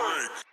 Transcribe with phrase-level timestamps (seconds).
[0.00, 0.49] freak.